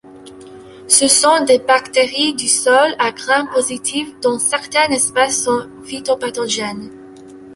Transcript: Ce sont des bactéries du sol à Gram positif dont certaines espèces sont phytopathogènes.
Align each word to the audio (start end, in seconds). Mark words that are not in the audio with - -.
Ce 0.87 1.07
sont 1.07 1.45
des 1.45 1.59
bactéries 1.59 2.33
du 2.33 2.47
sol 2.47 2.95
à 2.97 3.11
Gram 3.11 3.47
positif 3.53 4.07
dont 4.21 4.39
certaines 4.39 4.93
espèces 4.93 5.43
sont 5.43 5.69
phytopathogènes. 5.85 6.89